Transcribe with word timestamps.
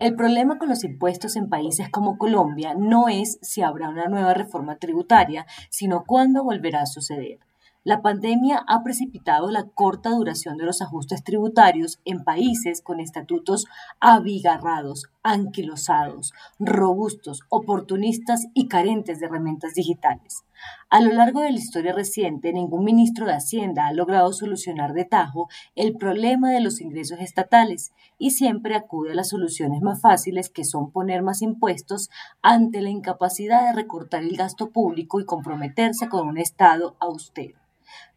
El 0.00 0.16
problema 0.16 0.56
con 0.56 0.70
los 0.70 0.82
impuestos 0.82 1.36
en 1.36 1.50
países 1.50 1.90
como 1.90 2.16
Colombia 2.16 2.72
no 2.74 3.08
es 3.08 3.38
si 3.42 3.60
habrá 3.60 3.90
una 3.90 4.06
nueva 4.06 4.32
reforma 4.32 4.78
tributaria, 4.78 5.44
sino 5.68 6.04
cuándo 6.06 6.42
volverá 6.42 6.80
a 6.80 6.86
suceder. 6.86 7.38
La 7.82 8.02
pandemia 8.02 8.62
ha 8.68 8.82
precipitado 8.82 9.50
la 9.50 9.64
corta 9.64 10.10
duración 10.10 10.58
de 10.58 10.66
los 10.66 10.82
ajustes 10.82 11.24
tributarios 11.24 11.98
en 12.04 12.24
países 12.24 12.82
con 12.82 13.00
estatutos 13.00 13.64
abigarrados, 14.00 15.06
anquilosados, 15.22 16.34
robustos, 16.58 17.40
oportunistas 17.48 18.48
y 18.52 18.68
carentes 18.68 19.18
de 19.18 19.24
herramientas 19.24 19.72
digitales. 19.72 20.44
A 20.90 21.00
lo 21.00 21.10
largo 21.14 21.40
de 21.40 21.52
la 21.52 21.58
historia 21.58 21.94
reciente, 21.94 22.52
ningún 22.52 22.84
ministro 22.84 23.24
de 23.24 23.32
Hacienda 23.32 23.86
ha 23.86 23.94
logrado 23.94 24.30
solucionar 24.34 24.92
de 24.92 25.06
tajo 25.06 25.48
el 25.74 25.96
problema 25.96 26.50
de 26.50 26.60
los 26.60 26.82
ingresos 26.82 27.20
estatales 27.20 27.92
y 28.18 28.32
siempre 28.32 28.76
acude 28.76 29.12
a 29.12 29.14
las 29.14 29.30
soluciones 29.30 29.80
más 29.80 30.02
fáciles 30.02 30.50
que 30.50 30.64
son 30.64 30.90
poner 30.90 31.22
más 31.22 31.40
impuestos 31.40 32.10
ante 32.42 32.82
la 32.82 32.90
incapacidad 32.90 33.68
de 33.68 33.72
recortar 33.72 34.22
el 34.22 34.36
gasto 34.36 34.68
público 34.68 35.18
y 35.18 35.24
comprometerse 35.24 36.10
con 36.10 36.28
un 36.28 36.36
Estado 36.36 36.94
austero. 37.00 37.58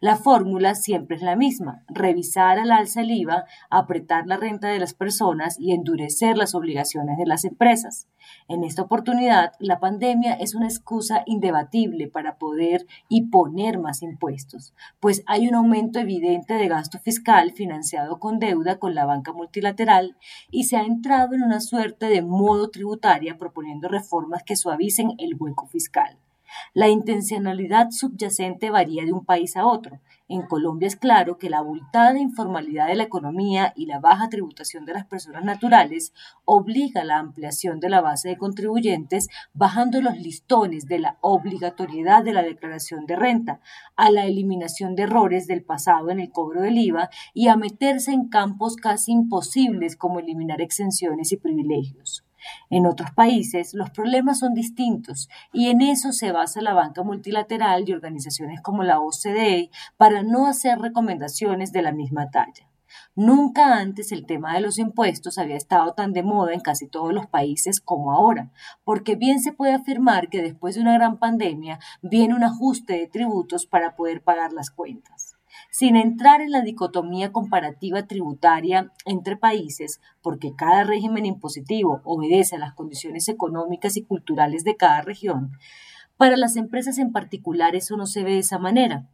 La 0.00 0.16
fórmula 0.16 0.74
siempre 0.74 1.16
es 1.16 1.22
la 1.22 1.36
misma, 1.36 1.84
revisar 1.88 2.58
al 2.58 2.72
alza 2.72 3.02
el 3.02 3.12
IVA, 3.12 3.44
apretar 3.70 4.26
la 4.26 4.36
renta 4.36 4.68
de 4.68 4.80
las 4.80 4.94
personas 4.94 5.60
y 5.60 5.72
endurecer 5.72 6.36
las 6.36 6.56
obligaciones 6.56 7.18
de 7.18 7.26
las 7.26 7.44
empresas. 7.44 8.08
En 8.48 8.64
esta 8.64 8.82
oportunidad, 8.82 9.52
la 9.60 9.78
pandemia 9.78 10.34
es 10.34 10.54
una 10.54 10.66
excusa 10.66 11.22
indebatible 11.26 12.08
para 12.08 12.36
poder 12.36 12.86
y 13.08 13.28
poner 13.28 13.78
más 13.78 14.02
impuestos, 14.02 14.74
pues 14.98 15.22
hay 15.26 15.48
un 15.48 15.54
aumento 15.54 16.00
evidente 16.00 16.54
de 16.54 16.68
gasto 16.68 16.98
fiscal 16.98 17.52
financiado 17.52 18.18
con 18.18 18.38
deuda 18.38 18.78
con 18.78 18.94
la 18.94 19.06
banca 19.06 19.32
multilateral 19.32 20.16
y 20.50 20.64
se 20.64 20.76
ha 20.76 20.82
entrado 20.82 21.34
en 21.34 21.42
una 21.42 21.60
suerte 21.60 22.06
de 22.06 22.22
modo 22.22 22.70
tributaria 22.70 23.38
proponiendo 23.38 23.88
reformas 23.88 24.42
que 24.42 24.56
suavicen 24.56 25.12
el 25.18 25.36
hueco 25.38 25.66
fiscal. 25.66 26.18
La 26.74 26.88
intencionalidad 26.88 27.90
subyacente 27.90 28.70
varía 28.70 29.04
de 29.04 29.12
un 29.12 29.24
país 29.24 29.56
a 29.56 29.66
otro. 29.66 30.00
En 30.28 30.46
Colombia 30.46 30.88
es 30.88 30.96
claro 30.96 31.36
que 31.36 31.50
la 31.50 31.58
abultada 31.58 32.18
informalidad 32.18 32.86
de 32.86 32.94
la 32.94 33.02
economía 33.02 33.74
y 33.76 33.84
la 33.84 34.00
baja 34.00 34.30
tributación 34.30 34.86
de 34.86 34.94
las 34.94 35.04
personas 35.04 35.44
naturales 35.44 36.14
obliga 36.46 37.02
a 37.02 37.04
la 37.04 37.18
ampliación 37.18 37.80
de 37.80 37.90
la 37.90 38.00
base 38.00 38.30
de 38.30 38.38
contribuyentes, 38.38 39.28
bajando 39.52 40.00
los 40.00 40.16
listones 40.16 40.86
de 40.86 41.00
la 41.00 41.18
obligatoriedad 41.20 42.24
de 42.24 42.32
la 42.32 42.42
declaración 42.42 43.04
de 43.04 43.16
renta, 43.16 43.60
a 43.94 44.10
la 44.10 44.24
eliminación 44.24 44.94
de 44.94 45.02
errores 45.02 45.46
del 45.46 45.64
pasado 45.64 46.10
en 46.10 46.20
el 46.20 46.30
cobro 46.30 46.62
del 46.62 46.78
IVA 46.78 47.10
y 47.34 47.48
a 47.48 47.56
meterse 47.56 48.12
en 48.12 48.30
campos 48.30 48.76
casi 48.76 49.12
imposibles 49.12 49.96
como 49.96 50.18
eliminar 50.18 50.62
exenciones 50.62 51.32
y 51.32 51.36
privilegios. 51.36 52.24
En 52.70 52.86
otros 52.86 53.10
países 53.12 53.74
los 53.74 53.90
problemas 53.90 54.38
son 54.38 54.54
distintos 54.54 55.28
y 55.52 55.68
en 55.68 55.80
eso 55.80 56.12
se 56.12 56.32
basa 56.32 56.60
la 56.60 56.74
banca 56.74 57.02
multilateral 57.02 57.88
y 57.88 57.92
organizaciones 57.92 58.60
como 58.60 58.82
la 58.82 59.00
OCDE 59.00 59.70
para 59.96 60.22
no 60.22 60.46
hacer 60.46 60.78
recomendaciones 60.78 61.72
de 61.72 61.82
la 61.82 61.92
misma 61.92 62.30
talla. 62.30 62.68
Nunca 63.14 63.78
antes 63.78 64.12
el 64.12 64.26
tema 64.26 64.54
de 64.54 64.60
los 64.60 64.78
impuestos 64.78 65.38
había 65.38 65.56
estado 65.56 65.92
tan 65.94 66.12
de 66.12 66.22
moda 66.22 66.52
en 66.52 66.60
casi 66.60 66.88
todos 66.88 67.12
los 67.12 67.26
países 67.26 67.80
como 67.80 68.12
ahora, 68.12 68.50
porque 68.84 69.16
bien 69.16 69.40
se 69.40 69.52
puede 69.52 69.74
afirmar 69.74 70.28
que 70.28 70.42
después 70.42 70.74
de 70.74 70.82
una 70.82 70.94
gran 70.94 71.18
pandemia 71.18 71.78
viene 72.02 72.34
un 72.34 72.44
ajuste 72.44 72.94
de 72.94 73.06
tributos 73.06 73.66
para 73.66 73.96
poder 73.96 74.22
pagar 74.22 74.52
las 74.52 74.70
cuentas 74.70 75.21
sin 75.72 75.96
entrar 75.96 76.42
en 76.42 76.50
la 76.50 76.60
dicotomía 76.60 77.32
comparativa 77.32 78.06
tributaria 78.06 78.92
entre 79.06 79.38
países, 79.38 80.02
porque 80.20 80.54
cada 80.54 80.84
régimen 80.84 81.24
impositivo 81.24 82.02
obedece 82.04 82.56
a 82.56 82.58
las 82.58 82.74
condiciones 82.74 83.26
económicas 83.28 83.96
y 83.96 84.04
culturales 84.04 84.64
de 84.64 84.76
cada 84.76 85.00
región, 85.00 85.52
para 86.18 86.36
las 86.36 86.56
empresas 86.56 86.98
en 86.98 87.10
particular 87.10 87.74
eso 87.74 87.96
no 87.96 88.06
se 88.06 88.22
ve 88.22 88.32
de 88.32 88.38
esa 88.40 88.58
manera 88.58 89.08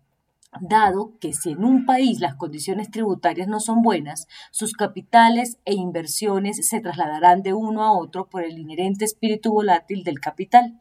dado 0.61 1.13
que 1.21 1.33
si 1.33 1.51
en 1.51 1.65
un 1.65 1.87
país 1.87 2.21
las 2.21 2.35
condiciones 2.35 2.91
tributarias 2.91 3.49
no 3.49 3.61
son 3.61 3.83
buenas, 3.83 4.27
sus 4.51 4.73
capitales 4.73 5.59
e 5.65 5.75
inversiones 5.75 6.67
se 6.67 6.81
trasladarán 6.81 7.43
de 7.43 7.53
uno 7.53 7.85
a 7.85 7.93
otro 7.93 8.29
por 8.29 8.43
el 8.43 8.59
inherente 8.59 9.05
espíritu 9.05 9.53
volátil 9.53 10.05
del 10.05 10.21
capital. 10.21 10.81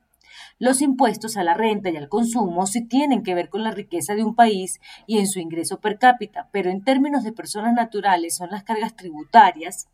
Los 0.60 0.82
impuestos 0.82 1.38
a 1.38 1.44
la 1.44 1.54
renta 1.54 1.90
y 1.90 1.98
al 1.98 2.10
consumo 2.10 2.66
sí 2.66 2.86
tienen 2.86 3.24
que 3.24 3.36
ver 3.36 3.50
con 3.50 3.64
la 3.64 3.72
riqueza 3.72 4.16
de 4.16 4.24
un 4.24 4.36
país 4.36 4.80
y 5.06 5.20
en 5.20 5.28
su 5.28 5.40
ingreso 5.40 5.80
per 5.80 5.98
cápita, 6.00 6.50
pero 6.52 6.70
en 6.70 6.84
términos 6.84 7.24
de 7.24 7.34
personas 7.34 7.74
naturales 7.74 8.36
son 8.36 8.50
las 8.52 8.64
cargas 8.64 8.96
tributarias 8.96 9.88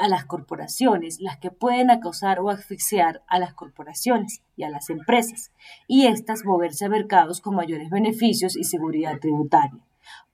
a 0.00 0.08
las 0.08 0.24
corporaciones 0.24 1.20
las 1.20 1.38
que 1.38 1.50
pueden 1.50 1.90
acosar 1.90 2.40
o 2.40 2.50
asfixiar 2.50 3.22
a 3.28 3.38
las 3.38 3.54
corporaciones 3.54 4.42
y 4.56 4.64
a 4.64 4.70
las 4.70 4.88
empresas, 4.90 5.52
y 5.86 6.06
éstas 6.06 6.44
moverse 6.44 6.86
a 6.86 6.88
mercados 6.88 7.40
con 7.40 7.54
mayores 7.54 7.90
beneficios 7.90 8.56
y 8.56 8.64
seguridad 8.64 9.18
tributaria. 9.20 9.84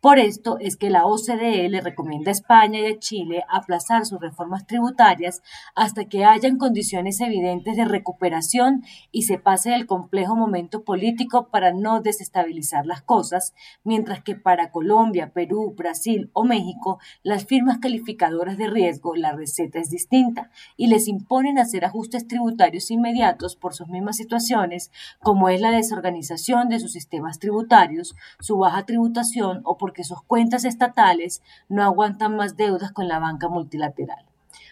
Por 0.02 0.18
esto 0.18 0.56
es 0.58 0.76
que 0.76 0.90
la 0.90 1.06
OCDE 1.06 1.68
le 1.68 1.80
recomienda 1.80 2.32
a 2.32 2.32
España 2.32 2.80
y 2.80 2.86
a 2.86 2.98
Chile 2.98 3.44
aplazar 3.48 4.04
sus 4.04 4.18
reformas 4.18 4.66
tributarias 4.66 5.44
hasta 5.76 6.06
que 6.06 6.24
hayan 6.24 6.58
condiciones 6.58 7.20
evidentes 7.20 7.76
de 7.76 7.84
recuperación 7.84 8.82
y 9.12 9.22
se 9.22 9.38
pase 9.38 9.76
el 9.76 9.86
complejo 9.86 10.34
momento 10.34 10.82
político 10.82 11.50
para 11.50 11.72
no 11.72 12.00
desestabilizar 12.00 12.84
las 12.84 13.02
cosas, 13.02 13.54
mientras 13.84 14.24
que 14.24 14.34
para 14.34 14.72
Colombia, 14.72 15.30
Perú, 15.32 15.72
Brasil 15.76 16.30
o 16.32 16.42
México, 16.42 16.98
las 17.22 17.44
firmas 17.44 17.78
calificadoras 17.78 18.58
de 18.58 18.66
riesgo, 18.66 19.14
la 19.14 19.30
receta 19.30 19.78
es 19.78 19.88
distinta 19.88 20.50
y 20.76 20.88
les 20.88 21.06
imponen 21.06 21.60
hacer 21.60 21.84
ajustes 21.84 22.26
tributarios 22.26 22.90
inmediatos 22.90 23.54
por 23.54 23.72
sus 23.72 23.86
mismas 23.86 24.16
situaciones, 24.16 24.90
como 25.20 25.48
es 25.48 25.60
la 25.60 25.70
desorganización 25.70 26.68
de 26.70 26.80
sus 26.80 26.90
sistemas 26.90 27.38
tributarios, 27.38 28.16
su 28.40 28.58
baja 28.58 28.84
tributación 28.84 29.60
o 29.62 29.78
porque 29.92 30.04
sus 30.04 30.22
cuentas 30.22 30.64
estatales 30.64 31.42
no 31.68 31.82
aguantan 31.82 32.34
más 32.34 32.56
deudas 32.56 32.92
con 32.92 33.08
la 33.08 33.18
banca 33.18 33.50
multilateral. 33.50 34.24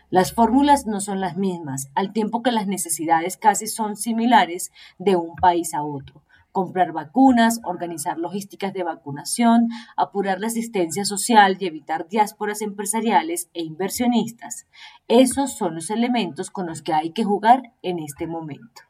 Las 0.09 0.33
fórmulas 0.33 0.87
no 0.87 1.03
son 1.03 1.21
las 1.21 1.37
mismas, 1.37 1.91
al 1.95 2.15
tiempo 2.15 2.43
que 2.43 2.53
las 2.53 2.67
necesidades 2.67 3.37
casi 3.37 3.67
son 3.67 3.97
similares 3.97 4.73
de 4.99 5.17
un 5.17 5.37
país 5.37 5.75
a 5.75 5.83
otro. 5.83 6.23
Comprar 6.53 6.93
vacunas, 6.93 7.61
organizar 7.65 8.17
logísticas 8.17 8.73
de 8.73 8.83
vacunación, 8.83 9.69
apurar 9.95 10.41
la 10.41 10.47
asistencia 10.47 11.05
social 11.05 11.59
y 11.61 11.67
evitar 11.67 12.09
diásporas 12.09 12.63
empresariales 12.63 13.51
e 13.53 13.63
inversionistas. 13.63 14.69
Esos 15.07 15.55
son 15.55 15.75
los 15.75 15.91
elementos 15.91 16.51
con 16.51 16.65
los 16.65 16.81
que 16.81 16.95
hay 16.95 17.11
que 17.11 17.25
jugar 17.25 17.75
en 17.83 17.99
este 17.99 18.27
momento. 18.27 18.90